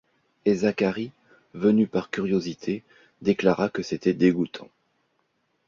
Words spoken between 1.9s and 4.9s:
curiosité, déclara que c’était dégoûtant.